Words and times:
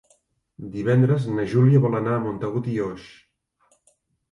Divendres 0.75 1.27
na 1.35 1.45
Júlia 1.51 1.83
vol 1.85 1.99
anar 2.01 2.17
a 2.17 2.25
Montagut 2.25 2.73
i 2.75 2.81
Oix. 2.89 3.09